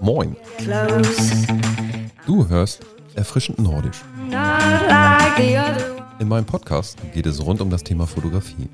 Moin, 0.00 0.36
du 2.26 2.48
hörst 2.48 2.80
erfrischend 3.14 3.58
nordisch. 3.58 4.02
In 6.18 6.28
meinem 6.28 6.44
Podcast 6.44 6.98
geht 7.12 7.26
es 7.26 7.44
rund 7.44 7.60
um 7.60 7.70
das 7.70 7.84
Thema 7.84 8.06
Fotografie. 8.06 8.68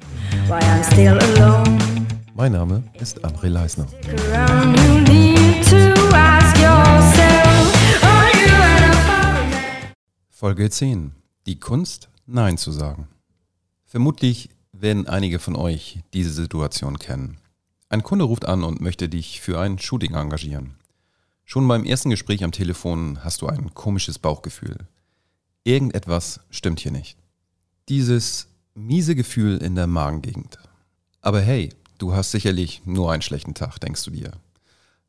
Mein 2.35 2.53
Name 2.53 2.83
ist 3.01 3.25
André 3.25 3.49
Leisner. 3.49 3.87
Folge 10.31 10.71
10. 10.71 11.13
Die 11.47 11.59
Kunst, 11.59 12.09
Nein 12.27 12.57
zu 12.57 12.71
sagen. 12.73 13.09
Vermutlich 13.85 14.51
werden 14.73 15.09
einige 15.09 15.39
von 15.39 15.57
euch 15.57 15.99
diese 16.13 16.31
Situation 16.31 16.99
kennen. 16.99 17.39
Ein 17.91 18.03
Kunde 18.03 18.27
ruft 18.27 18.45
an 18.45 18.65
und 18.65 18.83
möchte 18.83 19.09
dich 19.09 19.41
für 19.41 19.59
ein 19.59 19.79
Shooting 19.79 20.15
engagieren. 20.15 20.75
Schon 21.47 21.67
beim 21.67 21.85
ersten 21.85 22.11
Gespräch 22.11 22.45
am 22.45 22.53
Telefon 22.53 23.25
hast 23.25 23.41
du 23.41 23.47
ein 23.47 23.73
komisches 23.73 24.19
Bauchgefühl. 24.19 24.77
Irgendetwas 25.65 26.41
stimmt 26.51 26.81
hier 26.81 26.93
nicht. 26.93 27.17
Dieses 27.89 28.49
miese 28.75 29.15
Gefühl 29.15 29.57
in 29.57 29.75
der 29.75 29.87
Magengegend. 29.87 30.59
Aber 31.23 31.41
hey, 31.41 31.71
du 31.97 32.13
hast 32.13 32.31
sicherlich 32.31 32.83
nur 32.85 33.11
einen 33.11 33.23
schlechten 33.23 33.55
Tag, 33.55 33.79
denkst 33.79 34.05
du 34.05 34.11
dir. 34.11 34.33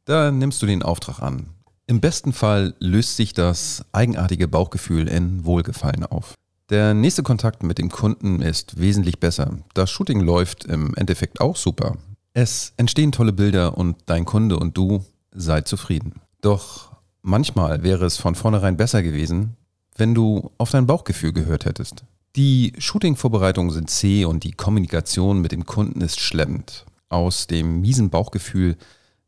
Da 0.05 0.31
nimmst 0.31 0.61
du 0.61 0.65
den 0.65 0.81
Auftrag 0.81 1.21
an. 1.21 1.47
Im 1.85 1.99
besten 1.99 2.31
Fall 2.31 2.75
löst 2.79 3.17
sich 3.17 3.33
das 3.33 3.83
eigenartige 3.91 4.47
Bauchgefühl 4.47 5.09
in 5.09 5.43
Wohlgefallen 5.43 6.05
auf. 6.05 6.35
Der 6.69 6.93
nächste 6.93 7.23
Kontakt 7.23 7.63
mit 7.63 7.77
dem 7.77 7.89
Kunden 7.89 8.41
ist 8.41 8.79
wesentlich 8.79 9.19
besser. 9.19 9.57
Das 9.73 9.89
Shooting 9.91 10.21
läuft 10.21 10.65
im 10.65 10.95
Endeffekt 10.95 11.41
auch 11.41 11.57
super. 11.57 11.97
Es 12.33 12.73
entstehen 12.77 13.11
tolle 13.11 13.33
Bilder 13.33 13.77
und 13.77 13.97
dein 14.05 14.25
Kunde 14.25 14.57
und 14.57 14.77
du 14.77 15.03
seid 15.31 15.67
zufrieden. 15.67 16.21
Doch 16.41 16.91
manchmal 17.21 17.83
wäre 17.83 18.05
es 18.05 18.17
von 18.17 18.35
vornherein 18.35 18.77
besser 18.77 19.03
gewesen, 19.03 19.55
wenn 19.95 20.13
du 20.13 20.51
auf 20.57 20.71
dein 20.71 20.87
Bauchgefühl 20.87 21.33
gehört 21.33 21.65
hättest. 21.65 22.03
Die 22.35 22.73
Shooting-Vorbereitungen 22.77 23.71
sind 23.71 23.89
zäh 23.89 24.25
und 24.25 24.43
die 24.43 24.51
Kommunikation 24.51 25.41
mit 25.41 25.51
dem 25.51 25.65
Kunden 25.65 26.01
ist 26.01 26.19
schleppend. 26.19 26.85
Aus 27.09 27.47
dem 27.47 27.81
miesen 27.81 28.11
Bauchgefühl 28.11 28.77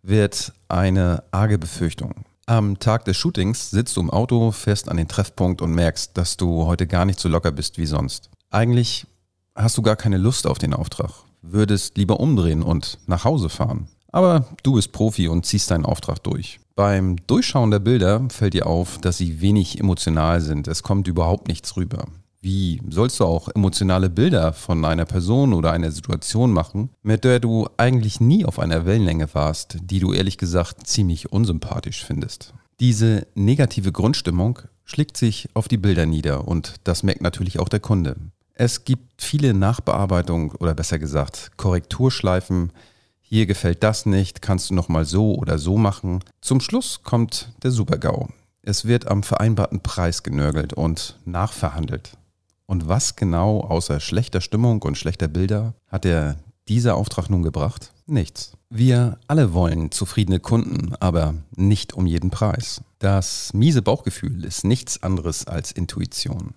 wird 0.04 0.54
eine 0.68 1.24
arge 1.32 1.58
Befürchtung. 1.58 2.26
Am 2.46 2.80
Tag 2.80 3.06
des 3.06 3.18
Shootings 3.18 3.72
sitzt 3.72 3.98
du 3.98 4.02
im 4.02 4.10
Auto, 4.10 4.52
fährst 4.52 4.90
an 4.90 4.98
den 4.98 5.08
Treffpunkt 5.08 5.62
und 5.62 5.74
merkst, 5.74 6.18
dass 6.18 6.38
du 6.38 6.66
heute 6.66 6.86
gar 6.86 7.06
nicht 7.06 7.20
so 7.20 7.30
locker 7.30 7.52
bist 7.52 7.78
wie 7.78 7.86
sonst. 7.86 8.30
Eigentlich 8.50 9.08
hast 9.56 9.78
du 9.78 9.82
gar 9.82 9.96
keine 9.96 10.18
Lust 10.18 10.46
auf 10.46 10.58
den 10.58 10.74
Auftrag, 10.74 11.12
würdest 11.42 11.98
lieber 11.98 12.20
umdrehen 12.20 12.64
und 12.64 13.00
nach 13.08 13.24
Hause 13.26 13.50
fahren. 13.50 13.88
Aber 14.12 14.46
du 14.64 14.74
bist 14.74 14.92
Profi 14.92 15.28
und 15.28 15.46
ziehst 15.46 15.72
deinen 15.72 15.86
Auftrag 15.86 16.22
durch. 16.24 16.60
Beim 16.76 17.16
Durchschauen 17.28 17.72
der 17.72 17.80
Bilder 17.80 18.22
fällt 18.30 18.54
dir 18.54 18.68
auf, 18.68 18.98
dass 19.00 19.18
sie 19.18 19.42
wenig 19.42 19.80
emotional 19.80 20.42
sind. 20.42 20.68
Es 20.68 20.84
kommt 20.84 21.08
überhaupt 21.08 21.48
nichts 21.48 21.76
rüber. 21.78 22.06
Wie 22.42 22.82
sollst 22.90 23.20
du 23.20 23.26
auch 23.26 23.50
emotionale 23.50 24.10
Bilder 24.10 24.52
von 24.52 24.84
einer 24.84 25.06
Person 25.06 25.54
oder 25.54 25.72
einer 25.72 25.92
Situation 25.92 26.52
machen, 26.52 26.90
mit 27.04 27.24
der 27.24 27.40
du 27.40 27.68
eigentlich 27.78 28.20
nie 28.20 28.46
auf 28.46 28.58
einer 28.58 28.86
Wellenlänge 28.88 29.32
warst, 29.34 29.78
die 29.84 30.00
du 30.00 30.12
ehrlich 30.12 30.40
gesagt 30.40 30.88
ziemlich 30.88 31.32
unsympathisch 31.32 32.04
findest? 32.04 32.56
Diese 32.80 33.28
negative 33.36 33.92
Grundstimmung 33.92 34.58
schlägt 34.86 35.18
sich 35.18 35.50
auf 35.54 35.68
die 35.68 35.78
Bilder 35.78 36.08
nieder 36.08 36.48
und 36.48 36.76
das 36.84 37.04
merkt 37.04 37.22
natürlich 37.22 37.60
auch 37.60 37.70
der 37.70 37.80
Kunde. 37.80 38.16
Es 38.64 38.84
gibt 38.84 39.24
viele 39.24 39.56
Nachbearbeitungen 39.56 40.52
oder 40.52 40.76
besser 40.76 41.00
gesagt 41.00 41.50
Korrekturschleifen. 41.58 42.72
Hier 43.20 43.48
gefällt 43.48 43.82
das 43.82 44.06
nicht, 44.06 44.44
kannst 44.44 44.70
du 44.70 44.76
noch 44.76 44.88
mal 44.88 45.04
so 45.04 45.34
oder 45.34 45.58
so 45.58 45.78
machen. 45.78 46.20
Zum 46.42 46.62
Schluss 46.62 47.02
kommt 47.02 47.54
der 47.64 47.72
Supergau. 47.72 48.30
Es 48.62 48.86
wird 48.86 49.08
am 49.08 49.24
vereinbarten 49.24 49.82
Preis 49.82 50.22
genörgelt 50.22 50.74
und 50.74 51.18
nachverhandelt. 51.26 52.20
Und 52.68 52.88
was 52.88 53.16
genau 53.16 53.62
außer 53.62 54.00
schlechter 54.00 54.42
Stimmung 54.42 54.84
und 54.84 54.96
schlechter 54.96 55.28
Bilder 55.28 55.74
hat 55.88 56.04
der 56.04 56.36
dieser 56.68 56.98
Auftrag 56.98 57.32
nun 57.32 57.42
gebracht? 57.42 57.92
Nichts. 58.06 58.52
Wir 58.70 59.18
alle 59.26 59.56
wollen 59.56 59.90
zufriedene 59.90 60.40
Kunden, 60.40 60.94
aber 61.00 61.34
nicht 61.56 61.94
um 61.94 62.06
jeden 62.06 62.30
Preis. 62.30 62.84
Das 63.00 63.56
miese 63.56 63.82
Bauchgefühl 63.82 64.46
ist 64.46 64.66
nichts 64.66 65.02
anderes 65.02 65.48
als 65.48 65.72
Intuition. 65.72 66.54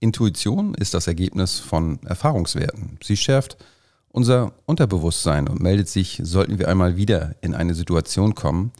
Intuition 0.00 0.74
ist 0.74 0.94
das 0.94 1.06
Ergebnis 1.06 1.58
von 1.58 1.98
Erfahrungswerten. 2.04 2.98
Sie 3.02 3.16
schärft 3.16 3.56
unser 4.10 4.52
Unterbewusstsein 4.66 5.48
und 5.48 5.60
meldet 5.60 5.88
sich, 5.88 6.20
sollten 6.22 6.58
wir 6.58 6.68
einmal 6.68 6.96
wieder 6.96 7.34
in 7.40 7.54
eine 7.54 7.74
Situation 7.74 8.34
kommen, 8.34 8.72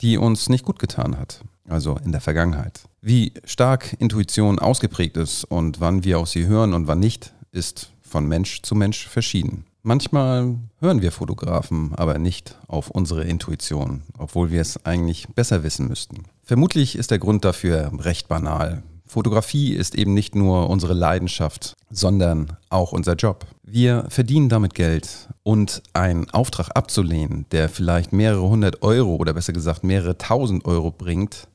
die 0.00 0.18
uns 0.18 0.48
nicht 0.48 0.64
gut 0.64 0.78
getan 0.78 1.18
hat, 1.18 1.44
also 1.68 1.98
in 2.04 2.12
der 2.12 2.20
Vergangenheit. 2.20 2.82
Wie 3.00 3.32
stark 3.44 3.94
Intuition 3.98 4.58
ausgeprägt 4.58 5.16
ist 5.16 5.44
und 5.44 5.80
wann 5.80 6.04
wir 6.04 6.18
auf 6.18 6.28
sie 6.28 6.46
hören 6.46 6.74
und 6.74 6.86
wann 6.86 7.00
nicht, 7.00 7.34
ist 7.52 7.90
von 8.02 8.26
Mensch 8.26 8.62
zu 8.62 8.74
Mensch 8.74 9.06
verschieden. 9.06 9.66
Manchmal 9.82 10.56
hören 10.80 11.02
wir 11.02 11.12
Fotografen 11.12 11.94
aber 11.94 12.18
nicht 12.18 12.58
auf 12.68 12.90
unsere 12.90 13.24
Intuition, 13.24 14.02
obwohl 14.16 14.50
wir 14.50 14.62
es 14.62 14.84
eigentlich 14.86 15.28
besser 15.28 15.62
wissen 15.62 15.88
müssten. 15.88 16.24
Vermutlich 16.42 16.96
ist 16.96 17.10
der 17.10 17.18
Grund 17.18 17.44
dafür 17.44 17.92
recht 17.98 18.28
banal. 18.28 18.82
Fotografie 19.14 19.74
ist 19.74 19.94
eben 19.94 20.12
nicht 20.12 20.34
nur 20.34 20.68
unsere 20.68 20.92
Leidenschaft, 20.92 21.76
sondern 21.88 22.56
auch 22.68 22.90
unser 22.90 23.14
Job. 23.14 23.46
Wir 23.62 24.06
verdienen 24.08 24.48
damit 24.48 24.74
Geld 24.74 25.28
und 25.44 25.84
einen 25.92 26.28
Auftrag 26.30 26.70
abzulehnen, 26.74 27.46
der 27.52 27.68
vielleicht 27.68 28.12
mehrere 28.12 28.42
hundert 28.42 28.82
Euro 28.82 29.14
oder 29.14 29.32
besser 29.32 29.52
gesagt 29.52 29.84
mehrere 29.84 30.18
tausend 30.18 30.64
Euro 30.64 30.90
bringt, 30.90 31.46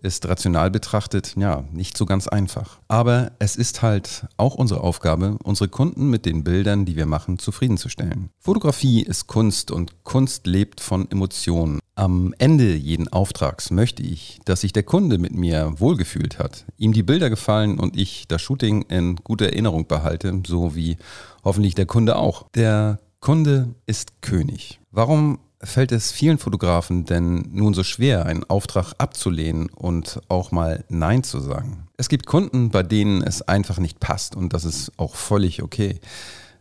ist 0.00 0.28
rational 0.28 0.70
betrachtet 0.70 1.34
ja 1.36 1.64
nicht 1.72 1.96
so 1.96 2.06
ganz 2.06 2.28
einfach. 2.28 2.78
Aber 2.88 3.32
es 3.38 3.56
ist 3.56 3.82
halt 3.82 4.26
auch 4.36 4.54
unsere 4.54 4.80
Aufgabe, 4.80 5.38
unsere 5.42 5.68
Kunden 5.68 6.10
mit 6.10 6.26
den 6.26 6.44
Bildern, 6.44 6.84
die 6.84 6.96
wir 6.96 7.06
machen, 7.06 7.38
zufriedenzustellen. 7.38 8.30
Fotografie 8.38 9.02
ist 9.02 9.26
Kunst 9.26 9.70
und 9.70 10.04
Kunst 10.04 10.46
lebt 10.46 10.80
von 10.80 11.10
Emotionen. 11.10 11.80
Am 11.94 12.34
Ende 12.38 12.74
jeden 12.74 13.08
Auftrags 13.08 13.70
möchte 13.70 14.02
ich, 14.02 14.40
dass 14.46 14.62
sich 14.62 14.72
der 14.72 14.82
Kunde 14.82 15.18
mit 15.18 15.34
mir 15.34 15.74
wohlgefühlt 15.78 16.38
hat, 16.38 16.64
ihm 16.78 16.94
die 16.94 17.02
Bilder 17.02 17.28
gefallen 17.28 17.78
und 17.78 17.98
ich 17.98 18.26
das 18.28 18.40
Shooting 18.40 18.82
in 18.82 19.16
guter 19.16 19.46
Erinnerung 19.46 19.86
behalte, 19.86 20.42
so 20.46 20.74
wie 20.74 20.96
hoffentlich 21.44 21.74
der 21.74 21.86
Kunde 21.86 22.16
auch. 22.16 22.46
Der 22.54 22.98
Kunde 23.20 23.74
ist 23.86 24.22
König. 24.22 24.80
Warum 24.90 25.38
fällt 25.64 25.92
es 25.92 26.12
vielen 26.12 26.38
Fotografen 26.38 27.04
denn 27.04 27.48
nun 27.52 27.74
so 27.74 27.84
schwer, 27.84 28.26
einen 28.26 28.44
Auftrag 28.44 28.94
abzulehnen 28.98 29.68
und 29.70 30.20
auch 30.28 30.52
mal 30.52 30.84
Nein 30.88 31.22
zu 31.24 31.40
sagen? 31.40 31.88
Es 31.96 32.08
gibt 32.08 32.26
Kunden, 32.26 32.70
bei 32.70 32.82
denen 32.82 33.22
es 33.22 33.42
einfach 33.42 33.78
nicht 33.78 34.00
passt 34.00 34.36
und 34.36 34.52
das 34.52 34.64
ist 34.64 34.92
auch 34.96 35.14
völlig 35.14 35.62
okay. 35.62 36.00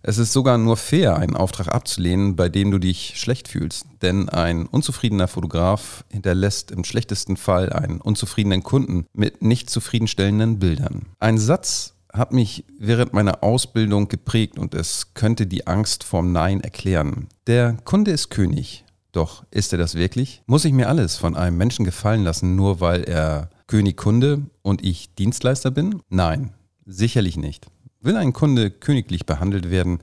Es 0.03 0.17
ist 0.17 0.33
sogar 0.33 0.57
nur 0.57 0.77
fair, 0.77 1.17
einen 1.17 1.35
Auftrag 1.35 1.67
abzulehnen, 1.67 2.35
bei 2.35 2.49
dem 2.49 2.71
du 2.71 2.79
dich 2.79 3.13
schlecht 3.17 3.47
fühlst. 3.47 3.85
Denn 4.01 4.29
ein 4.29 4.65
unzufriedener 4.65 5.27
Fotograf 5.27 6.03
hinterlässt 6.09 6.71
im 6.71 6.83
schlechtesten 6.83 7.37
Fall 7.37 7.71
einen 7.71 8.01
unzufriedenen 8.01 8.63
Kunden 8.63 9.05
mit 9.13 9.43
nicht 9.43 9.69
zufriedenstellenden 9.69 10.57
Bildern. 10.57 11.05
Ein 11.19 11.37
Satz 11.37 11.93
hat 12.11 12.33
mich 12.33 12.65
während 12.79 13.13
meiner 13.13 13.43
Ausbildung 13.43 14.07
geprägt 14.07 14.57
und 14.57 14.73
es 14.73 15.13
könnte 15.13 15.45
die 15.45 15.67
Angst 15.67 16.03
vorm 16.03 16.31
Nein 16.31 16.61
erklären. 16.61 17.27
Der 17.45 17.77
Kunde 17.85 18.11
ist 18.11 18.29
König. 18.29 18.83
Doch 19.11 19.43
ist 19.51 19.73
er 19.73 19.77
das 19.77 19.95
wirklich? 19.95 20.41
Muss 20.45 20.65
ich 20.65 20.73
mir 20.73 20.87
alles 20.87 21.17
von 21.17 21.35
einem 21.35 21.57
Menschen 21.57 21.85
gefallen 21.85 22.23
lassen, 22.23 22.55
nur 22.55 22.79
weil 22.79 23.03
er 23.03 23.49
König 23.67 23.97
Kunde 23.97 24.43
und 24.61 24.83
ich 24.83 25.15
Dienstleister 25.15 25.71
bin? 25.71 26.01
Nein, 26.09 26.51
sicherlich 26.85 27.37
nicht. 27.37 27.67
Will 27.99 28.15
ein 28.15 28.33
Kunde 28.33 28.71
königlich 28.71 29.25
behandelt 29.25 29.69
werden, 29.69 29.99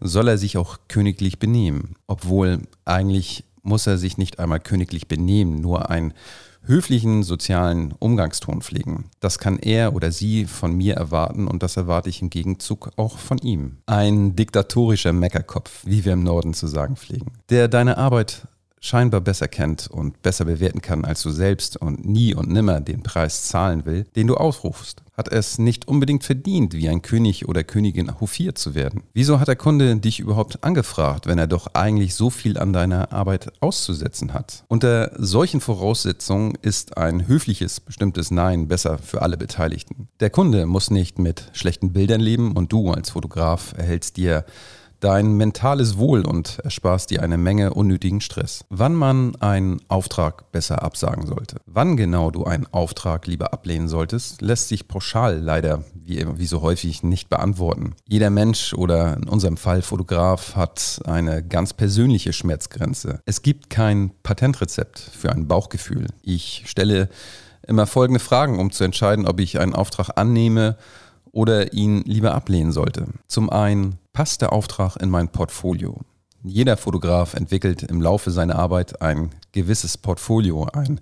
soll 0.00 0.28
er 0.28 0.38
sich 0.38 0.56
auch 0.56 0.78
königlich 0.88 1.38
benehmen. 1.38 1.94
Obwohl 2.06 2.62
eigentlich 2.84 3.44
muss 3.62 3.86
er 3.86 3.98
sich 3.98 4.18
nicht 4.18 4.38
einmal 4.38 4.60
königlich 4.60 5.08
benehmen, 5.08 5.60
nur 5.60 5.90
einen 5.90 6.14
höflichen 6.62 7.22
sozialen 7.22 7.92
Umgangston 7.98 8.60
pflegen. 8.60 9.06
Das 9.20 9.38
kann 9.38 9.58
er 9.58 9.94
oder 9.94 10.12
sie 10.12 10.44
von 10.44 10.74
mir 10.76 10.94
erwarten 10.94 11.48
und 11.48 11.62
das 11.62 11.76
erwarte 11.76 12.08
ich 12.08 12.22
im 12.22 12.30
Gegenzug 12.30 12.90
auch 12.96 13.18
von 13.18 13.38
ihm. 13.38 13.78
Ein 13.86 14.36
diktatorischer 14.36 15.12
Meckerkopf, 15.12 15.82
wie 15.84 16.04
wir 16.04 16.12
im 16.12 16.22
Norden 16.22 16.54
zu 16.54 16.66
sagen 16.66 16.96
pflegen, 16.96 17.32
der 17.48 17.68
deine 17.68 17.98
Arbeit 17.98 18.48
scheinbar 18.80 19.20
besser 19.20 19.48
kennt 19.48 19.88
und 19.88 20.22
besser 20.22 20.44
bewerten 20.44 20.80
kann 20.80 21.04
als 21.04 21.22
du 21.22 21.30
selbst 21.30 21.76
und 21.76 22.04
nie 22.04 22.34
und 22.34 22.50
nimmer 22.50 22.80
den 22.80 23.02
Preis 23.02 23.44
zahlen 23.44 23.84
will, 23.84 24.04
den 24.16 24.26
du 24.26 24.36
aufrufst, 24.36 25.02
hat 25.16 25.32
es 25.32 25.58
nicht 25.58 25.88
unbedingt 25.88 26.22
verdient, 26.22 26.74
wie 26.74 26.88
ein 26.88 27.02
König 27.02 27.48
oder 27.48 27.64
Königin 27.64 28.20
hofiert 28.20 28.56
zu 28.56 28.74
werden. 28.74 29.02
Wieso 29.14 29.40
hat 29.40 29.48
der 29.48 29.56
Kunde 29.56 29.96
dich 29.96 30.20
überhaupt 30.20 30.62
angefragt, 30.62 31.26
wenn 31.26 31.38
er 31.38 31.48
doch 31.48 31.74
eigentlich 31.74 32.14
so 32.14 32.30
viel 32.30 32.56
an 32.56 32.72
deiner 32.72 33.12
Arbeit 33.12 33.52
auszusetzen 33.60 34.32
hat? 34.32 34.64
Unter 34.68 35.10
solchen 35.18 35.60
Voraussetzungen 35.60 36.56
ist 36.62 36.96
ein 36.96 37.26
höfliches, 37.26 37.80
bestimmtes 37.80 38.30
Nein 38.30 38.68
besser 38.68 38.98
für 38.98 39.22
alle 39.22 39.36
Beteiligten. 39.36 40.08
Der 40.20 40.30
Kunde 40.30 40.66
muss 40.66 40.90
nicht 40.90 41.18
mit 41.18 41.50
schlechten 41.52 41.92
Bildern 41.92 42.20
leben 42.20 42.52
und 42.56 42.72
du 42.72 42.92
als 42.92 43.10
Fotograf 43.10 43.74
erhältst 43.76 44.16
dir 44.16 44.44
dein 45.00 45.36
mentales 45.36 45.98
Wohl 45.98 46.24
und 46.24 46.58
ersparst 46.64 47.10
dir 47.10 47.22
eine 47.22 47.38
Menge 47.38 47.74
unnötigen 47.74 48.20
Stress. 48.20 48.64
Wann 48.68 48.94
man 48.94 49.36
einen 49.36 49.80
Auftrag 49.88 50.50
besser 50.52 50.82
absagen 50.82 51.26
sollte. 51.26 51.56
Wann 51.66 51.96
genau 51.96 52.30
du 52.30 52.44
einen 52.44 52.66
Auftrag 52.66 53.26
lieber 53.26 53.52
ablehnen 53.52 53.88
solltest, 53.88 54.42
lässt 54.42 54.68
sich 54.68 54.88
pauschal 54.88 55.38
leider 55.38 55.84
wie, 55.94 56.24
wie 56.36 56.46
so 56.46 56.62
häufig 56.62 57.02
nicht 57.02 57.28
beantworten. 57.28 57.94
Jeder 58.08 58.30
Mensch 58.30 58.74
oder 58.74 59.16
in 59.16 59.28
unserem 59.28 59.56
Fall 59.56 59.82
Fotograf 59.82 60.56
hat 60.56 61.00
eine 61.04 61.42
ganz 61.42 61.74
persönliche 61.74 62.32
Schmerzgrenze. 62.32 63.20
Es 63.26 63.42
gibt 63.42 63.70
kein 63.70 64.12
Patentrezept 64.22 64.98
für 64.98 65.30
ein 65.30 65.46
Bauchgefühl. 65.46 66.06
Ich 66.22 66.64
stelle 66.66 67.08
immer 67.66 67.86
folgende 67.86 68.20
Fragen, 68.20 68.58
um 68.58 68.72
zu 68.72 68.84
entscheiden, 68.84 69.26
ob 69.26 69.40
ich 69.40 69.60
einen 69.60 69.74
Auftrag 69.74 70.10
annehme 70.16 70.76
oder 71.30 71.72
ihn 71.72 72.02
lieber 72.04 72.34
ablehnen 72.34 72.72
sollte. 72.72 73.06
Zum 73.26 73.50
einen, 73.50 73.98
passt 74.18 74.42
der 74.42 74.52
Auftrag 74.52 74.96
in 74.96 75.10
mein 75.10 75.28
Portfolio? 75.28 76.00
Jeder 76.42 76.76
Fotograf 76.76 77.34
entwickelt 77.34 77.84
im 77.84 78.02
Laufe 78.02 78.32
seiner 78.32 78.56
Arbeit 78.56 79.00
ein 79.00 79.30
gewisses 79.52 79.96
Portfolio, 79.96 80.64
ein 80.72 81.00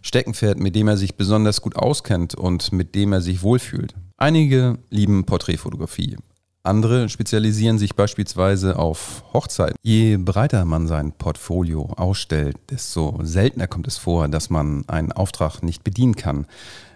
Steckenpferd, 0.00 0.58
mit 0.58 0.74
dem 0.74 0.88
er 0.88 0.96
sich 0.96 1.16
besonders 1.16 1.60
gut 1.60 1.76
auskennt 1.76 2.34
und 2.34 2.72
mit 2.72 2.94
dem 2.94 3.12
er 3.12 3.20
sich 3.20 3.42
wohlfühlt. 3.42 3.94
Einige 4.16 4.78
lieben 4.88 5.26
Porträtfotografie, 5.26 6.16
andere 6.62 7.10
spezialisieren 7.10 7.78
sich 7.78 7.94
beispielsweise 7.94 8.78
auf 8.78 9.22
Hochzeiten. 9.34 9.76
Je 9.82 10.16
breiter 10.16 10.64
man 10.64 10.86
sein 10.86 11.12
Portfolio 11.12 11.92
ausstellt, 11.98 12.56
desto 12.70 13.18
seltener 13.22 13.66
kommt 13.66 13.88
es 13.88 13.98
vor, 13.98 14.26
dass 14.28 14.48
man 14.48 14.88
einen 14.88 15.12
Auftrag 15.12 15.62
nicht 15.62 15.84
bedienen 15.84 16.16
kann. 16.16 16.46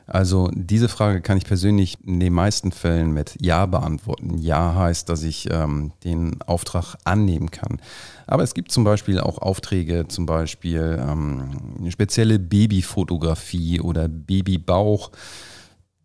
Also 0.09 0.51
diese 0.55 0.89
Frage 0.89 1.21
kann 1.21 1.37
ich 1.37 1.45
persönlich 1.45 1.99
in 2.05 2.19
den 2.19 2.33
meisten 2.33 2.73
Fällen 2.73 3.13
mit 3.13 3.37
Ja 3.41 3.67
beantworten. 3.67 4.39
Ja 4.39 4.75
heißt, 4.75 5.09
dass 5.09 5.23
ich 5.23 5.49
ähm, 5.51 5.93
den 6.03 6.41
Auftrag 6.43 6.97
annehmen 7.05 7.51
kann. 7.51 7.79
Aber 8.27 8.43
es 8.43 8.55
gibt 8.55 8.73
zum 8.73 8.85
Beispiel 8.85 9.21
auch 9.21 9.39
Aufträge, 9.39 10.09
zum 10.09 10.25
Beispiel 10.25 10.99
ähm, 11.01 11.51
eine 11.79 11.91
spezielle 11.93 12.39
Babyfotografie 12.39 13.81
oder 13.81 14.09
Babybauch 14.09 15.11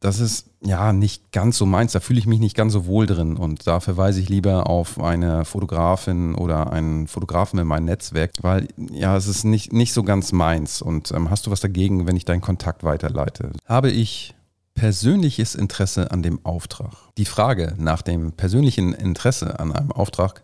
das 0.04 0.20
ist 0.20 0.50
ja 0.62 0.92
nicht 0.92 1.32
ganz 1.32 1.58
so 1.58 1.66
meins. 1.66 1.94
Da 1.94 2.02
fühle 2.02 2.20
ich 2.20 2.28
mich 2.28 2.42
nicht 2.42 2.58
ganz 2.58 2.74
so 2.74 2.86
wohl 2.86 3.06
drin. 3.06 3.38
Und 3.38 3.68
da 3.68 3.80
verweise 3.80 4.20
ich 4.20 4.28
lieber 4.28 4.70
auf 4.70 5.00
eine 5.00 5.46
Fotografin 5.46 6.36
oder 6.36 6.74
einen 6.74 7.08
Fotografen 7.08 7.58
in 7.58 7.68
meinem 7.68 7.86
Netzwerk, 7.86 8.32
weil 8.42 8.68
ja, 8.92 9.16
es 9.16 9.28
ist 9.28 9.46
nicht, 9.46 9.72
nicht 9.72 9.94
so 9.94 10.04
ganz 10.04 10.34
meins. 10.34 10.82
Und 10.82 11.12
ähm, 11.12 11.30
hast 11.30 11.48
du 11.48 11.52
was 11.52 11.62
dagegen, 11.62 12.06
wenn 12.06 12.18
ich 12.18 12.26
deinen 12.26 12.42
Kontakt 12.42 12.84
weiterleite? 12.84 13.54
Habe 13.66 13.92
ich 13.92 14.36
persönliches 14.76 15.56
Interesse 15.56 16.12
an 16.12 16.22
dem 16.22 16.46
Auftrag? 16.46 16.92
Die 17.18 17.26
Frage 17.26 17.74
nach 17.78 18.02
dem 18.02 18.34
persönlichen 18.34 18.94
Interesse 18.94 19.58
an 19.58 19.72
einem 19.72 19.94
Auftrag 19.94 20.44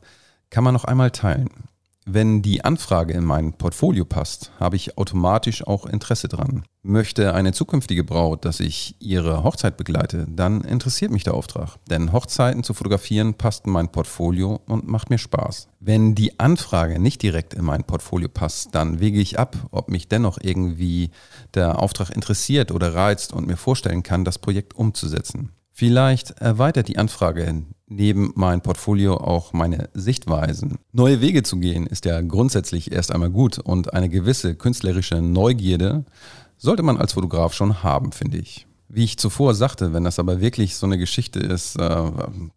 kann 0.49 0.63
man 0.63 0.73
noch 0.73 0.85
einmal 0.85 1.11
teilen. 1.11 1.49
Wenn 2.05 2.41
die 2.41 2.63
Anfrage 2.63 3.13
in 3.13 3.23
mein 3.23 3.53
Portfolio 3.53 4.05
passt, 4.05 4.51
habe 4.59 4.75
ich 4.75 4.97
automatisch 4.97 5.67
auch 5.67 5.85
Interesse 5.85 6.27
dran. 6.27 6.63
Möchte 6.81 7.33
eine 7.33 7.51
zukünftige 7.51 8.03
Braut, 8.03 8.45
dass 8.45 8.61
ich 8.61 8.95
ihre 8.99 9.43
Hochzeit 9.43 9.77
begleite, 9.77 10.25
dann 10.27 10.61
interessiert 10.61 11.11
mich 11.11 11.23
der 11.23 11.33
Auftrag. 11.33 11.75
Denn 11.89 12.11
Hochzeiten 12.13 12.63
zu 12.63 12.73
fotografieren 12.73 13.33
passt 13.33 13.65
in 13.65 13.73
mein 13.73 13.91
Portfolio 13.91 14.61
und 14.65 14.87
macht 14.87 15.09
mir 15.09 15.17
Spaß. 15.17 15.67
Wenn 15.79 16.15
die 16.15 16.39
Anfrage 16.39 16.99
nicht 16.99 17.21
direkt 17.21 17.53
in 17.53 17.65
mein 17.65 17.83
Portfolio 17.83 18.29
passt, 18.29 18.73
dann 18.73 18.99
wege 18.99 19.19
ich 19.19 19.37
ab, 19.37 19.57
ob 19.71 19.89
mich 19.89 20.07
dennoch 20.07 20.39
irgendwie 20.41 21.11
der 21.53 21.79
Auftrag 21.79 22.09
interessiert 22.09 22.71
oder 22.71 22.95
reizt 22.95 23.33
und 23.33 23.45
mir 23.45 23.57
vorstellen 23.57 24.03
kann, 24.03 24.25
das 24.25 24.39
Projekt 24.39 24.73
umzusetzen. 24.73 25.51
Vielleicht 25.79 26.31
erweitert 26.31 26.87
die 26.87 26.97
Anfrage 26.97 27.43
neben 27.89 28.31
mein 28.35 28.61
Portfolio 28.61 29.17
auch 29.17 29.53
meine 29.53 29.89
Sichtweisen. 29.93 30.77
Neue 30.93 31.21
Wege 31.21 31.43
zu 31.43 31.57
gehen 31.57 31.85
ist 31.85 32.05
ja 32.05 32.21
grundsätzlich 32.21 32.91
erst 32.91 33.11
einmal 33.11 33.29
gut 33.31 33.59
und 33.59 33.93
eine 33.93 34.09
gewisse 34.09 34.55
künstlerische 34.55 35.21
Neugierde 35.21 36.05
sollte 36.57 36.83
man 36.83 36.97
als 36.97 37.13
Fotograf 37.13 37.53
schon 37.53 37.83
haben, 37.83 38.11
finde 38.11 38.37
ich. 38.37 38.67
Wie 38.91 39.03
ich 39.03 39.17
zuvor 39.17 39.53
sagte, 39.53 39.93
wenn 39.93 40.03
das 40.03 40.17
aber 40.17 40.41
wirklich 40.41 40.75
so 40.75 40.87
eine 40.87 40.97
Geschichte 40.97 41.39
ist, 41.39 41.75
äh, 41.75 42.11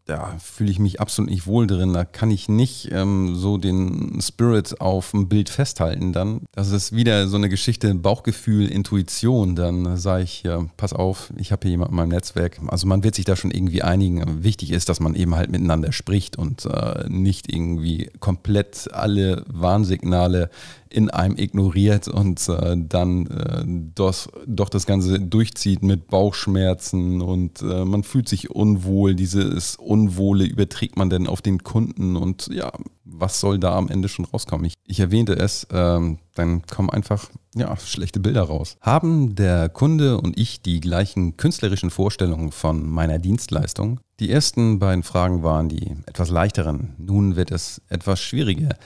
da 0.07 0.35
fühle 0.43 0.71
ich 0.71 0.79
mich 0.79 0.99
absolut 0.99 1.31
nicht 1.31 1.47
wohl 1.47 1.67
drin. 1.67 1.93
Da 1.93 2.07
kann 2.07 2.31
ich 2.31 2.49
nicht 2.49 2.89
ähm, 2.91 3.35
so 3.35 3.59
den 3.59 4.19
Spirit 4.23 4.81
auf 4.81 5.11
dem 5.11 5.29
Bild 5.29 5.51
festhalten. 5.51 6.15
Dann, 6.15 6.41
das 6.53 6.71
ist 6.71 6.97
wieder 6.97 7.29
so 7.29 7.37
eine 7.37 7.51
Geschichte 7.51 7.95
Bauchgefühl, 7.95 8.67
Intuition. 8.67 9.57
Dann 9.57 9.99
sage 9.99 10.25
ich, 10.25 10.43
ja, 10.43 10.65
pass 10.79 10.95
auf, 10.95 11.35
ich 11.37 11.53
habe 11.53 11.65
hier 11.65 11.73
jemanden 11.73 11.93
in 11.93 11.97
meinem 11.99 12.09
Netzwerk. 12.09 12.59
Also 12.67 12.87
man 12.87 13.05
wird 13.05 13.15
sich 13.15 13.27
da 13.27 13.37
schon 13.37 13.51
irgendwie 13.51 13.83
einigen. 13.83 14.43
Wichtig 14.43 14.71
ist, 14.71 14.89
dass 14.89 15.01
man 15.01 15.15
eben 15.15 15.35
halt 15.35 15.51
miteinander 15.51 15.93
spricht 15.93 16.39
und 16.39 16.65
äh, 16.65 17.05
nicht 17.09 17.53
irgendwie 17.53 18.11
komplett 18.21 18.89
alle 18.93 19.45
Warnsignale 19.49 20.49
in 20.93 21.11
einem 21.11 21.37
ignoriert 21.37 22.09
und 22.09 22.49
äh, 22.49 22.77
dann 22.77 23.27
äh, 23.27 23.65
doch, 23.95 24.29
doch 24.47 24.69
das 24.69 24.87
Ganze 24.87 25.21
durchzieht 25.21 25.83
mit 25.83 26.09
Bauchschmerzen 26.09 27.21
und 27.21 27.63
äh, 27.63 27.85
man 27.85 28.03
fühlt 28.03 28.29
sich 28.29 28.51
unwohl. 28.51 29.15
Dieses 29.15 29.77
Unwohle 29.77 30.45
überträgt 30.45 30.97
man 30.97 31.11
dann 31.11 31.27
auf 31.27 31.43
den 31.43 31.63
Kunden 31.63 32.17
und 32.17 32.49
ja, 32.53 32.73
was 33.05 33.41
soll 33.41 33.59
da 33.59 33.77
am 33.77 33.89
Ende 33.89 34.09
schon 34.09 34.25
rauskommen? 34.25 34.67
Ich, 34.67 34.75
ich 34.87 35.01
erwähnte 35.01 35.35
es, 35.35 35.67
ähm, 35.73 36.19
dann 36.35 36.63
kommen 36.67 36.91
einfach 36.91 37.31
ja, 37.55 37.77
schlechte 37.77 38.21
Bilder 38.21 38.43
raus. 38.43 38.77
Haben 38.81 39.35
der 39.35 39.69
Kunde 39.69 40.19
und 40.19 40.39
ich 40.39 40.63
die 40.63 40.81
gleichen 40.81 41.37
künstlerischen 41.37 41.91
Vorstellungen 41.91 42.53
von 42.53 42.89
meiner 42.89 43.19
Dienstleistung? 43.19 44.01
Die 44.21 44.31
ersten 44.31 44.79
beiden 44.79 45.03
Fragen 45.03 45.43
waren 45.43 45.69
die 45.69 45.97
etwas 46.07 46.31
leichteren. 46.31 46.95
Nun 46.99 47.37
wird 47.37 47.51
es 47.51 47.83
etwas 47.89 48.21
schwieriger. 48.21 48.77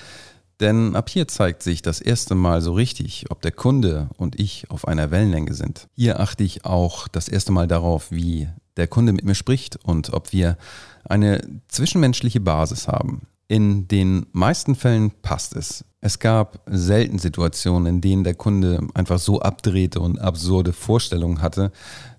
Denn 0.61 0.97
ab 0.97 1.11
hier 1.11 1.29
zeigt 1.29 1.62
sich 1.62 1.82
das 1.82 2.00
erste 2.00 2.35
Mal 2.35 2.62
so 2.62 2.73
richtig, 2.73 3.26
ob 3.31 3.43
der 3.43 3.53
Kunde 3.53 4.08
und 4.17 4.41
ich 4.41 4.70
auf 4.70 4.88
einer 4.88 5.11
Wellenlänge 5.11 5.53
sind. 5.53 5.87
Hier 5.94 6.20
achte 6.20 6.44
ich 6.44 6.64
auch 6.64 7.08
das 7.08 7.29
erste 7.29 7.53
Mal 7.53 7.69
darauf, 7.69 8.11
wie 8.11 8.49
der 8.76 8.87
Kunde 8.87 9.12
mit 9.12 9.25
mir 9.25 9.35
spricht 9.35 9.76
und 9.85 10.12
ob 10.12 10.32
wir 10.32 10.56
eine 11.05 11.43
zwischenmenschliche 11.69 12.41
Basis 12.41 12.88
haben. 12.88 13.26
In 13.49 13.87
den 13.87 14.26
meisten 14.32 14.75
Fällen 14.75 15.12
passt 15.23 15.55
es. 15.55 15.85
Es 16.00 16.19
gab 16.19 16.61
selten 16.67 17.19
Situationen, 17.19 17.87
in 17.87 18.00
denen 18.00 18.25
der 18.25 18.35
Kunde 18.35 18.81
einfach 18.94 19.19
so 19.19 19.41
abdrehte 19.41 20.00
und 20.00 20.19
absurde 20.19 20.73
Vorstellungen 20.73 21.43
hatte, 21.43 21.70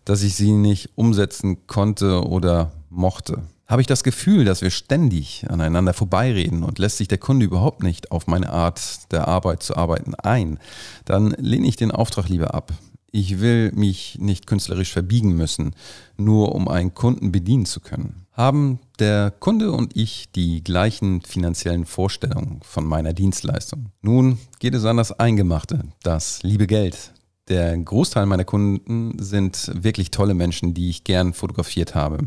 dass 0.05 0.23
ich 0.23 0.35
sie 0.35 0.51
nicht 0.51 0.91
umsetzen 0.95 1.67
konnte 1.67 2.25
oder 2.25 2.71
mochte. 2.89 3.43
Habe 3.67 3.81
ich 3.81 3.87
das 3.87 4.03
Gefühl, 4.03 4.45
dass 4.45 4.61
wir 4.61 4.69
ständig 4.69 5.45
aneinander 5.49 5.93
vorbeireden 5.93 6.63
und 6.63 6.79
lässt 6.79 6.97
sich 6.97 7.09
der 7.09 7.17
Kunde 7.17 7.45
überhaupt 7.45 7.83
nicht 7.83 8.11
auf 8.11 8.25
meine 8.25 8.49
Art 8.49 9.11
der 9.11 9.27
Arbeit 9.27 9.61
zu 9.61 9.75
arbeiten 9.75 10.15
ein, 10.15 10.57
dann 11.03 11.31
lehne 11.31 11.67
ich 11.67 11.75
den 11.75 11.91
Auftrag 11.91 12.29
lieber 12.29 12.53
ab. 12.53 12.71
Ich 13.11 13.41
will 13.41 13.71
mich 13.73 14.17
nicht 14.19 14.47
künstlerisch 14.47 14.93
verbiegen 14.93 15.35
müssen, 15.35 15.75
nur 16.17 16.55
um 16.55 16.69
einen 16.69 16.93
Kunden 16.93 17.31
bedienen 17.31 17.65
zu 17.65 17.81
können. 17.81 18.25
Haben 18.31 18.79
der 18.99 19.31
Kunde 19.31 19.71
und 19.71 19.97
ich 19.97 20.31
die 20.31 20.63
gleichen 20.63 21.21
finanziellen 21.21 21.85
Vorstellungen 21.85 22.61
von 22.63 22.85
meiner 22.85 23.13
Dienstleistung? 23.13 23.87
Nun 24.01 24.37
geht 24.59 24.75
es 24.75 24.85
an 24.85 24.97
das 24.97 25.11
Eingemachte, 25.19 25.83
das 26.03 26.41
liebe 26.43 26.67
Geld. 26.67 27.11
Der 27.49 27.77
Großteil 27.77 28.25
meiner 28.25 28.43
Kunden 28.43 29.17
sind 29.19 29.71
wirklich 29.73 30.11
tolle 30.11 30.33
Menschen, 30.33 30.73
die 30.73 30.89
ich 30.89 31.03
gern 31.03 31.33
fotografiert 31.33 31.95
habe. 31.95 32.19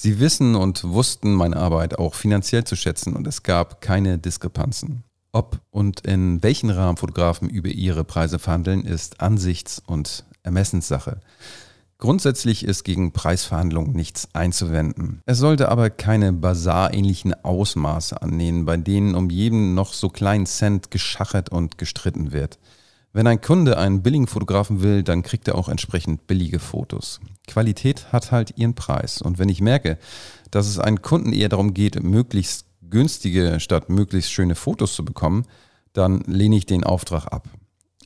Sie 0.00 0.20
wissen 0.20 0.54
und 0.54 0.84
wussten 0.84 1.34
meine 1.34 1.56
Arbeit 1.56 1.98
auch 1.98 2.14
finanziell 2.14 2.62
zu 2.62 2.76
schätzen 2.76 3.16
und 3.16 3.26
es 3.26 3.42
gab 3.42 3.80
keine 3.80 4.16
Diskrepanzen. 4.16 5.02
Ob 5.32 5.60
und 5.70 6.06
in 6.06 6.40
welchen 6.40 6.70
Rahmen 6.70 6.96
Fotografen 6.96 7.50
über 7.50 7.68
ihre 7.68 8.04
Preise 8.04 8.38
verhandeln, 8.38 8.84
ist 8.84 9.20
Ansichts- 9.20 9.82
und 9.84 10.24
Ermessenssache. 10.44 11.20
Grundsätzlich 11.98 12.64
ist 12.64 12.84
gegen 12.84 13.10
Preisverhandlungen 13.10 13.90
nichts 13.90 14.28
einzuwenden. 14.34 15.20
Es 15.26 15.38
sollte 15.38 15.68
aber 15.68 15.90
keine 15.90 16.32
basarähnlichen 16.32 17.34
Ausmaße 17.44 18.22
annehmen, 18.22 18.66
bei 18.66 18.76
denen 18.76 19.16
um 19.16 19.30
jeden 19.30 19.74
noch 19.74 19.92
so 19.92 20.10
kleinen 20.10 20.46
Cent 20.46 20.92
geschachert 20.92 21.48
und 21.48 21.76
gestritten 21.76 22.30
wird. 22.30 22.60
Wenn 23.18 23.26
ein 23.26 23.40
Kunde 23.40 23.78
einen 23.78 24.04
billigen 24.04 24.28
Fotografen 24.28 24.80
will, 24.80 25.02
dann 25.02 25.24
kriegt 25.24 25.48
er 25.48 25.56
auch 25.56 25.68
entsprechend 25.68 26.28
billige 26.28 26.60
Fotos. 26.60 27.18
Qualität 27.48 28.12
hat 28.12 28.30
halt 28.30 28.56
ihren 28.56 28.74
Preis. 28.74 29.20
Und 29.20 29.40
wenn 29.40 29.48
ich 29.48 29.60
merke, 29.60 29.98
dass 30.52 30.68
es 30.68 30.78
einen 30.78 31.02
Kunden 31.02 31.32
eher 31.32 31.48
darum 31.48 31.74
geht, 31.74 32.00
möglichst 32.00 32.66
günstige 32.80 33.58
statt 33.58 33.88
möglichst 33.88 34.30
schöne 34.30 34.54
Fotos 34.54 34.94
zu 34.94 35.04
bekommen, 35.04 35.46
dann 35.94 36.20
lehne 36.28 36.54
ich 36.54 36.66
den 36.66 36.84
Auftrag 36.84 37.26
ab. 37.26 37.48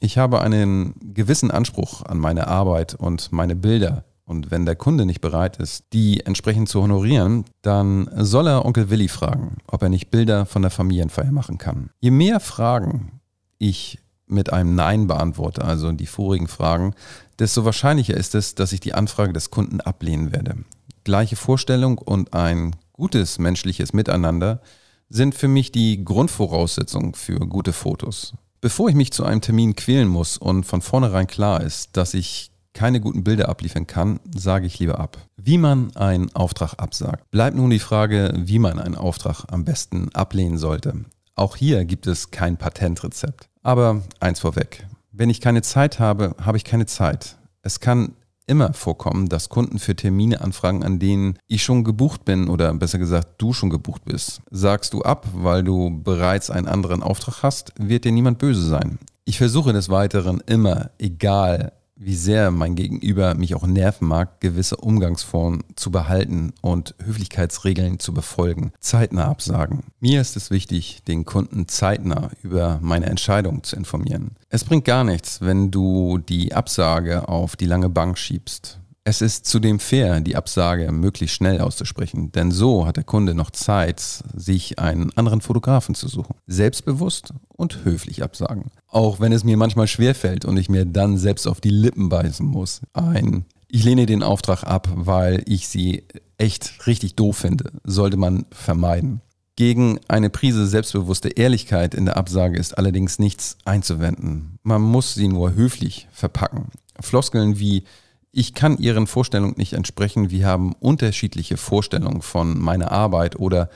Ich 0.00 0.16
habe 0.16 0.40
einen 0.40 0.94
gewissen 1.12 1.50
Anspruch 1.50 2.06
an 2.06 2.16
meine 2.16 2.48
Arbeit 2.48 2.94
und 2.94 3.32
meine 3.32 3.54
Bilder. 3.54 4.06
Und 4.24 4.50
wenn 4.50 4.64
der 4.64 4.76
Kunde 4.76 5.04
nicht 5.04 5.20
bereit 5.20 5.58
ist, 5.58 5.92
die 5.92 6.24
entsprechend 6.24 6.70
zu 6.70 6.80
honorieren, 6.80 7.44
dann 7.60 8.08
soll 8.16 8.46
er 8.46 8.64
Onkel 8.64 8.88
Willi 8.88 9.08
fragen, 9.08 9.58
ob 9.66 9.82
er 9.82 9.90
nicht 9.90 10.10
Bilder 10.10 10.46
von 10.46 10.62
der 10.62 10.70
Familienfeier 10.70 11.32
machen 11.32 11.58
kann. 11.58 11.90
Je 12.00 12.10
mehr 12.10 12.40
Fragen 12.40 13.20
ich 13.58 14.01
mit 14.32 14.52
einem 14.52 14.74
Nein 14.74 15.06
beantworte, 15.06 15.62
also 15.62 15.92
die 15.92 16.06
vorigen 16.06 16.48
Fragen, 16.48 16.94
desto 17.38 17.64
wahrscheinlicher 17.64 18.16
ist 18.16 18.34
es, 18.34 18.54
dass 18.54 18.72
ich 18.72 18.80
die 18.80 18.94
Anfrage 18.94 19.32
des 19.32 19.50
Kunden 19.50 19.80
ablehnen 19.80 20.32
werde. 20.32 20.56
Gleiche 21.04 21.36
Vorstellung 21.36 21.98
und 21.98 22.34
ein 22.34 22.76
gutes 22.92 23.38
menschliches 23.38 23.92
Miteinander 23.92 24.60
sind 25.08 25.34
für 25.34 25.48
mich 25.48 25.72
die 25.72 26.04
Grundvoraussetzung 26.04 27.14
für 27.14 27.38
gute 27.40 27.72
Fotos. 27.72 28.34
Bevor 28.60 28.88
ich 28.88 28.94
mich 28.94 29.12
zu 29.12 29.24
einem 29.24 29.40
Termin 29.40 29.74
quälen 29.74 30.08
muss 30.08 30.38
und 30.38 30.64
von 30.64 30.82
vornherein 30.82 31.26
klar 31.26 31.62
ist, 31.62 31.96
dass 31.96 32.14
ich 32.14 32.52
keine 32.72 33.00
guten 33.00 33.24
Bilder 33.24 33.48
abliefern 33.48 33.86
kann, 33.86 34.20
sage 34.34 34.66
ich 34.66 34.78
lieber 34.78 34.98
ab. 34.98 35.18
Wie 35.36 35.58
man 35.58 35.94
einen 35.96 36.34
Auftrag 36.34 36.74
absagt. 36.78 37.30
Bleibt 37.30 37.56
nun 37.56 37.70
die 37.70 37.78
Frage, 37.78 38.32
wie 38.36 38.58
man 38.58 38.78
einen 38.78 38.94
Auftrag 38.94 39.44
am 39.50 39.64
besten 39.64 40.08
ablehnen 40.14 40.58
sollte. 40.58 41.04
Auch 41.34 41.56
hier 41.56 41.84
gibt 41.84 42.06
es 42.06 42.30
kein 42.30 42.56
Patentrezept. 42.56 43.48
Aber 43.62 44.02
eins 44.20 44.40
vorweg. 44.40 44.86
Wenn 45.12 45.30
ich 45.30 45.40
keine 45.40 45.62
Zeit 45.62 45.98
habe, 45.98 46.34
habe 46.40 46.56
ich 46.56 46.64
keine 46.64 46.86
Zeit. 46.86 47.36
Es 47.62 47.80
kann 47.80 48.14
immer 48.46 48.72
vorkommen, 48.72 49.28
dass 49.28 49.48
Kunden 49.48 49.78
für 49.78 49.94
Termine 49.94 50.40
anfragen, 50.40 50.82
an 50.84 50.98
denen 50.98 51.38
ich 51.46 51.62
schon 51.62 51.84
gebucht 51.84 52.24
bin 52.24 52.48
oder 52.48 52.72
besser 52.74 52.98
gesagt 52.98 53.40
du 53.40 53.52
schon 53.52 53.70
gebucht 53.70 54.04
bist. 54.04 54.42
Sagst 54.50 54.94
du 54.94 55.02
ab, 55.02 55.26
weil 55.32 55.62
du 55.62 56.02
bereits 56.02 56.50
einen 56.50 56.66
anderen 56.66 57.02
Auftrag 57.02 57.42
hast, 57.42 57.72
wird 57.78 58.04
dir 58.04 58.12
niemand 58.12 58.38
böse 58.38 58.66
sein. 58.66 58.98
Ich 59.24 59.38
versuche 59.38 59.72
des 59.72 59.88
Weiteren 59.88 60.42
immer, 60.46 60.90
egal 60.98 61.72
wie 62.04 62.16
sehr 62.16 62.50
mein 62.50 62.74
Gegenüber 62.74 63.34
mich 63.34 63.54
auch 63.54 63.66
nerven 63.66 64.08
mag, 64.08 64.40
gewisse 64.40 64.76
Umgangsformen 64.76 65.62
zu 65.76 65.90
behalten 65.90 66.52
und 66.60 66.94
Höflichkeitsregeln 67.04 67.98
zu 67.98 68.12
befolgen, 68.12 68.72
zeitnah 68.80 69.26
absagen. 69.26 69.84
Mir 70.00 70.20
ist 70.20 70.36
es 70.36 70.50
wichtig, 70.50 71.02
den 71.06 71.24
Kunden 71.24 71.68
zeitnah 71.68 72.30
über 72.42 72.78
meine 72.82 73.06
Entscheidung 73.06 73.62
zu 73.62 73.76
informieren. 73.76 74.32
Es 74.48 74.64
bringt 74.64 74.84
gar 74.84 75.04
nichts, 75.04 75.40
wenn 75.40 75.70
du 75.70 76.18
die 76.18 76.54
Absage 76.54 77.28
auf 77.28 77.56
die 77.56 77.66
lange 77.66 77.88
Bank 77.88 78.18
schiebst. 78.18 78.81
Es 79.04 79.20
ist 79.20 79.46
zudem 79.46 79.80
fair, 79.80 80.20
die 80.20 80.36
Absage 80.36 80.92
möglichst 80.92 81.34
schnell 81.34 81.60
auszusprechen, 81.60 82.30
denn 82.30 82.52
so 82.52 82.86
hat 82.86 82.96
der 82.96 83.04
Kunde 83.04 83.34
noch 83.34 83.50
Zeit, 83.50 84.00
sich 84.34 84.78
einen 84.78 85.12
anderen 85.16 85.40
Fotografen 85.40 85.96
zu 85.96 86.06
suchen. 86.06 86.36
Selbstbewusst 86.46 87.34
und 87.48 87.84
höflich 87.84 88.22
absagen. 88.22 88.70
Auch 88.86 89.18
wenn 89.18 89.32
es 89.32 89.42
mir 89.42 89.56
manchmal 89.56 89.88
schwerfällt 89.88 90.44
und 90.44 90.56
ich 90.56 90.68
mir 90.68 90.84
dann 90.84 91.18
selbst 91.18 91.48
auf 91.48 91.60
die 91.60 91.70
Lippen 91.70 92.08
beißen 92.08 92.46
muss. 92.46 92.80
Ein 92.92 93.44
ich 93.74 93.84
lehne 93.84 94.04
den 94.04 94.22
Auftrag 94.22 94.64
ab, 94.64 94.86
weil 94.94 95.42
ich 95.46 95.66
sie 95.66 96.04
echt 96.36 96.86
richtig 96.86 97.16
doof 97.16 97.38
finde, 97.38 97.72
sollte 97.84 98.18
man 98.18 98.44
vermeiden. 98.50 99.22
Gegen 99.56 99.98
eine 100.08 100.28
Prise 100.28 100.66
selbstbewusste 100.66 101.30
Ehrlichkeit 101.30 101.94
in 101.94 102.04
der 102.04 102.18
Absage 102.18 102.58
ist 102.58 102.76
allerdings 102.76 103.18
nichts 103.18 103.56
einzuwenden. 103.64 104.58
Man 104.62 104.82
muss 104.82 105.14
sie 105.14 105.26
nur 105.26 105.54
höflich 105.54 106.06
verpacken. 106.12 106.66
Floskeln 107.00 107.58
wie 107.58 107.84
ich 108.32 108.54
kann 108.54 108.78
Ihren 108.78 109.06
Vorstellungen 109.06 109.54
nicht 109.58 109.74
entsprechen. 109.74 110.30
Wir 110.30 110.46
haben 110.46 110.72
unterschiedliche 110.80 111.58
Vorstellungen 111.58 112.22
von 112.22 112.58
meiner 112.58 112.90
Arbeit 112.90 113.38
oder 113.38 113.68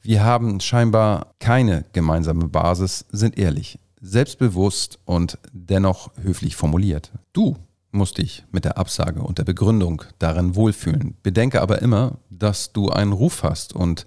wir 0.00 0.24
haben 0.24 0.60
scheinbar 0.60 1.34
keine 1.38 1.84
gemeinsame 1.92 2.48
Basis, 2.48 3.04
sind 3.12 3.38
ehrlich, 3.38 3.78
selbstbewusst 4.00 4.98
und 5.04 5.38
dennoch 5.52 6.10
höflich 6.22 6.56
formuliert. 6.56 7.12
Du 7.34 7.56
musst 7.90 8.18
dich 8.18 8.44
mit 8.50 8.64
der 8.64 8.78
Absage 8.78 9.20
und 9.20 9.38
der 9.38 9.44
Begründung 9.44 10.02
darin 10.18 10.54
wohlfühlen. 10.54 11.16
Bedenke 11.22 11.60
aber 11.60 11.82
immer, 11.82 12.18
dass 12.30 12.72
du 12.72 12.88
einen 12.88 13.12
Ruf 13.12 13.42
hast 13.42 13.74
und 13.74 14.06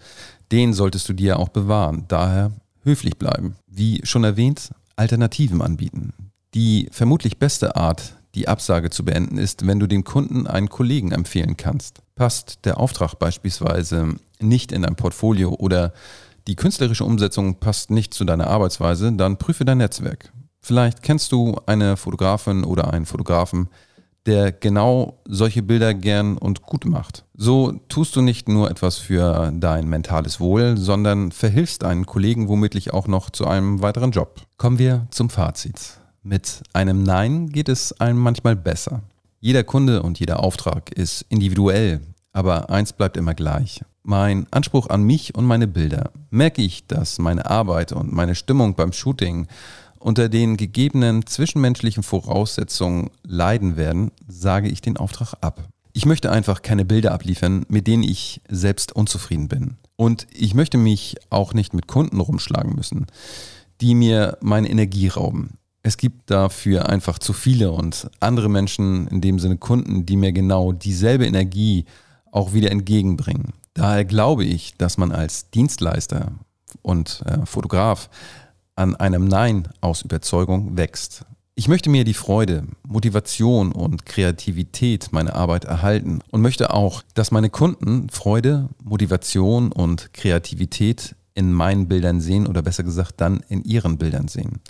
den 0.52 0.74
solltest 0.74 1.10
du 1.10 1.14
dir 1.14 1.38
auch 1.38 1.50
bewahren. 1.50 2.06
Daher 2.08 2.52
höflich 2.84 3.18
bleiben. 3.18 3.56
Wie 3.68 4.02
schon 4.04 4.24
erwähnt, 4.24 4.72
Alternativen 4.96 5.62
anbieten. 5.62 6.14
Die 6.54 6.90
vermutlich 6.92 7.38
beste 7.38 7.76
Art, 7.76 8.21
die 8.36 8.48
Absage 8.48 8.90
zu 8.90 9.04
beenden 9.04 9.38
ist, 9.38 9.68
wenn 9.68 9.80
du 9.80 9.88
dem 9.88 10.04
Kunden 10.04 10.48
einen 10.48 10.70
Kollegen 10.70 11.12
empfehlen 11.12 11.58
kannst. 11.58 12.02
Passt 12.16 12.60
der 12.66 12.80
Auftrag 12.80 13.16
beispielsweise 13.16 14.16
nicht 14.40 14.72
in 14.72 14.84
dein 14.84 14.96
Portfolio 14.96 15.54
oder 15.54 15.94
die 16.48 16.56
künstlerische 16.56 17.06
Umsetzung 17.06 17.60
passt 17.60 17.92
nicht 17.92 18.14
zu 18.14 18.26
deiner 18.26 18.48
Arbeitsweise, 18.48 19.12
dann 19.12 19.38
prüfe 19.38 19.66
dein 19.66 19.78
Netzwerk. 19.78 20.32
Vielleicht 20.60 21.04
kennst 21.04 21.32
du 21.32 21.56
eine 21.66 21.98
Fotografin 21.98 22.64
oder 22.64 22.94
einen 22.94 23.06
Fotografen, 23.06 23.70
der 24.26 24.52
genau 24.52 25.20
solche 25.26 25.64
Bilder 25.64 25.94
gern 25.94 26.38
und 26.38 26.62
gut 26.62 26.86
macht. 26.86 27.26
So 27.34 27.74
tust 27.90 28.16
du 28.16 28.22
nicht 28.22 28.48
nur 28.48 28.70
etwas 28.70 28.98
für 28.98 29.52
dein 29.52 29.88
mentales 29.88 30.40
Wohl, 30.40 30.78
sondern 30.78 31.32
verhilfst 31.32 31.84
einen 31.84 32.06
Kollegen 32.06 32.48
womöglich 32.48 32.94
auch 32.94 33.08
noch 33.08 33.32
zu 33.32 33.48
einem 33.48 33.82
weiteren 33.82 34.12
Job. 34.12 34.42
Kommen 34.58 34.78
wir 34.78 35.08
zum 35.10 35.32
Fazit. 35.32 36.01
Mit 36.24 36.62
einem 36.74 37.02
Nein 37.02 37.50
geht 37.50 37.68
es 37.68 38.00
einem 38.00 38.20
manchmal 38.20 38.56
besser. 38.56 39.02
Jeder 39.40 39.64
Kunde 39.64 40.04
und 40.04 40.20
jeder 40.20 40.44
Auftrag 40.44 40.92
ist 40.92 41.26
individuell, 41.30 42.02
aber 42.32 42.70
eins 42.70 42.94
bleibt 42.94 43.18
immer 43.18 43.34
gleich. 43.34 43.82
Mein 44.04 44.46
Anspruch 44.52 44.88
an 44.92 45.02
mich 45.02 45.34
und 45.34 45.46
meine 45.46 45.68
Bilder. 45.68 46.12
Merke 46.30 46.62
ich, 46.62 46.86
dass 46.86 47.18
meine 47.18 47.50
Arbeit 47.50 47.92
und 47.92 48.14
meine 48.14 48.36
Stimmung 48.36 48.76
beim 48.76 48.94
Shooting 48.94 49.48
unter 49.98 50.30
den 50.30 50.58
gegebenen 50.58 51.26
zwischenmenschlichen 51.26 52.04
Voraussetzungen 52.04 53.10
leiden 53.24 53.76
werden, 53.76 54.12
sage 54.28 54.70
ich 54.70 54.82
den 54.82 54.98
Auftrag 54.98 55.34
ab. 55.42 55.70
Ich 55.92 56.06
möchte 56.06 56.32
einfach 56.32 56.62
keine 56.62 56.86
Bilder 56.86 57.14
abliefern, 57.14 57.66
mit 57.68 57.88
denen 57.88 58.04
ich 58.04 58.42
selbst 58.48 58.96
unzufrieden 58.96 59.48
bin. 59.48 59.78
Und 59.96 60.28
ich 60.32 60.54
möchte 60.54 60.78
mich 60.78 61.16
auch 61.32 61.56
nicht 61.56 61.74
mit 61.74 61.88
Kunden 61.88 62.20
rumschlagen 62.20 62.76
müssen, 62.76 63.08
die 63.82 63.96
mir 63.96 64.38
meine 64.42 64.70
Energie 64.70 65.08
rauben. 65.08 65.58
Es 65.84 65.98
gibt 65.98 66.30
dafür 66.30 66.90
einfach 66.90 67.18
zu 67.18 67.34
viele 67.34 67.72
und 67.72 68.10
andere 68.20 68.50
Menschen, 68.50 69.08
in 69.08 69.22
dem 69.22 69.40
Sinne 69.40 69.58
Kunden, 69.58 70.06
die 70.06 70.16
mir 70.16 70.32
genau 70.32 70.72
dieselbe 70.72 71.26
Energie 71.26 71.86
auch 72.32 72.54
wieder 72.54 72.72
entgegenbringen. 72.72 73.54
Daher 73.74 74.06
glaube 74.06 74.44
ich, 74.44 74.76
dass 74.78 74.98
man 74.98 75.12
als 75.12 75.50
Dienstleister 75.50 76.34
und 76.82 77.24
äh, 77.26 77.46
Fotograf 77.46 78.10
an 78.76 78.96
einem 78.96 79.28
Nein 79.28 79.68
aus 79.82 80.02
Überzeugung 80.02 80.78
wächst. 80.78 81.26
Ich 81.56 81.68
möchte 81.68 81.90
mir 81.90 82.06
die 82.06 82.14
Freude, 82.14 82.64
Motivation 82.88 83.72
und 83.72 84.06
Kreativität 84.06 85.12
meiner 85.12 85.36
Arbeit 85.36 85.66
erhalten 85.66 86.20
und 86.32 86.42
möchte 86.42 86.74
auch, 86.74 87.04
dass 87.14 87.32
meine 87.32 87.50
Kunden 87.50 88.10
Freude, 88.10 88.70
Motivation 88.84 89.72
und 89.72 90.14
Kreativität 90.14 91.16
in 91.34 91.52
meinen 91.54 91.88
Bildern 91.88 92.22
sehen 92.22 92.48
oder 92.48 92.62
besser 92.62 92.84
gesagt 92.84 93.20
dann 93.22 93.44
in 93.50 93.64
ihren 93.64 93.98
Bildern 93.98 94.28
sehen. 94.28 94.62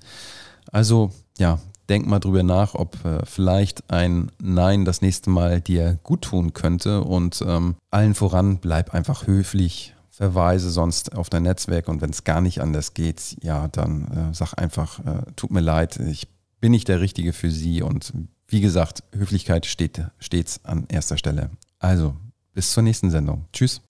Also 0.71 1.11
ja, 1.37 1.59
denk 1.89 2.07
mal 2.07 2.19
drüber 2.19 2.43
nach, 2.43 2.73
ob 2.73 3.03
äh, 3.05 3.25
vielleicht 3.25 3.89
ein 3.91 4.31
Nein 4.41 4.85
das 4.85 5.01
nächste 5.01 5.29
Mal 5.29 5.61
dir 5.61 5.99
gut 6.03 6.23
tun 6.23 6.53
könnte 6.53 7.01
und 7.01 7.43
ähm, 7.45 7.75
allen 7.89 8.15
voran 8.15 8.59
bleib 8.59 8.93
einfach 8.93 9.27
höflich, 9.27 9.93
verweise 10.09 10.69
sonst 10.69 11.15
auf 11.15 11.29
dein 11.29 11.43
Netzwerk 11.43 11.87
und 11.87 12.01
wenn 12.01 12.11
es 12.11 12.23
gar 12.23 12.41
nicht 12.41 12.61
anders 12.61 12.93
geht, 12.93 13.37
ja, 13.41 13.67
dann 13.67 14.07
äh, 14.31 14.33
sag 14.33 14.53
einfach, 14.53 14.99
äh, 14.99 15.23
tut 15.35 15.51
mir 15.51 15.61
leid, 15.61 15.99
ich 15.99 16.27
bin 16.61 16.71
nicht 16.71 16.87
der 16.87 17.01
Richtige 17.01 17.33
für 17.33 17.51
Sie 17.51 17.81
und 17.81 18.13
wie 18.47 18.61
gesagt, 18.61 19.03
Höflichkeit 19.13 19.65
steht 19.65 20.01
stets 20.19 20.59
an 20.63 20.85
erster 20.89 21.17
Stelle. 21.17 21.49
Also, 21.79 22.15
bis 22.53 22.71
zur 22.71 22.83
nächsten 22.83 23.09
Sendung. 23.09 23.45
Tschüss. 23.53 23.81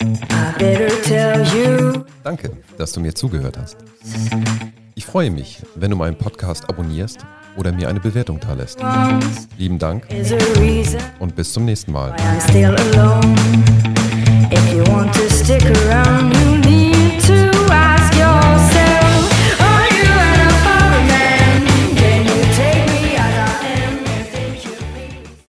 Danke, 2.23 2.57
dass 2.77 2.91
du 2.91 2.99
mir 2.99 3.13
zugehört 3.13 3.57
hast. 3.57 3.77
Ich 4.95 5.05
freue 5.05 5.31
mich, 5.31 5.61
wenn 5.75 5.91
du 5.91 5.97
meinen 5.97 6.17
Podcast 6.17 6.69
abonnierst 6.69 7.25
oder 7.55 7.71
mir 7.71 7.87
eine 7.89 7.99
Bewertung 7.99 8.39
dalässt. 8.39 8.81
Once 8.81 9.47
Lieben 9.57 9.79
Dank 9.79 10.05
und 11.19 11.35
bis 11.35 11.53
zum 11.53 11.65
nächsten 11.65 11.91
Mal. 11.91 12.15